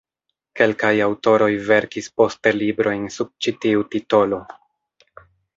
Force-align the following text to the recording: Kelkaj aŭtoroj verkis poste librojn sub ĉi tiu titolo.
Kelkaj 0.59 0.93
aŭtoroj 1.07 1.49
verkis 1.67 2.09
poste 2.21 2.55
librojn 2.63 3.07
sub 3.19 3.31
ĉi 3.47 3.55
tiu 3.67 3.89
titolo. 3.97 4.45